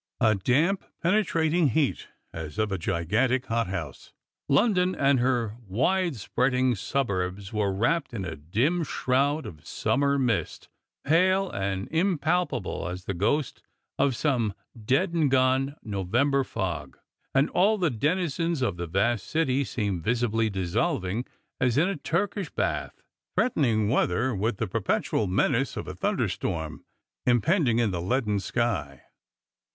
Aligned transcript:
A 0.19 0.33
damp, 0.33 0.83
penetrating 1.03 1.67
heat, 1.67 2.07
as 2.33 2.57
of 2.57 2.71
a 2.71 2.79
gigantic 2.79 3.45
hot 3.45 3.67
house. 3.67 4.13
London 4.49 4.95
and 4.95 5.19
her 5.19 5.57
wide 5.67 6.15
spreading 6.15 6.73
suburbs 6.73 7.53
were 7.53 7.71
wrapped 7.71 8.11
in 8.11 8.25
a 8.25 8.35
dim 8.35 8.83
shroud 8.83 9.45
of 9.45 9.63
summer 9.63 10.17
mist, 10.17 10.69
pale 11.05 11.51
and 11.51 11.87
inipal]iable 11.91 12.91
as 12.91 13.05
the 13.05 13.13
ghost 13.13 13.61
of 13.99 14.15
some 14.15 14.55
dead 14.83 15.13
and 15.13 15.29
gone 15.29 15.75
November 15.83 16.43
fog, 16.43 16.97
and 17.35 17.47
all 17.51 17.77
the 17.77 17.91
denizens 17.91 18.63
of 18.63 18.77
the 18.77 18.87
vast 18.87 19.27
city 19.27 19.63
seemed 19.63 20.03
visibly 20.03 20.49
dissolving, 20.49 21.25
as 21.59 21.77
in 21.77 21.87
a 21.87 21.95
Turkish 21.95 22.49
bath. 22.49 23.03
Threatenirg 23.37 23.87
weather, 23.87 24.33
with 24.33 24.57
the 24.57 24.65
perpetual 24.65 25.27
menace 25.27 25.77
of 25.77 25.87
a 25.87 25.93
thunderstorm 25.93 26.85
impend 27.27 27.69
ing 27.69 27.77
in 27.77 27.91
the 27.91 28.01
leaden 28.01 28.39
sky. 28.39 29.03